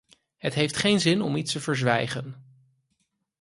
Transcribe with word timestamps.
Het 0.37 0.53
heeft 0.53 0.77
geen 0.77 0.99
zin 0.99 1.21
om 1.21 1.35
iets 1.35 1.51
te 1.51 1.59
verzwijgen. 1.59 2.45